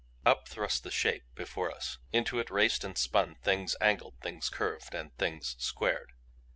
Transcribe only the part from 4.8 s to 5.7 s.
and Things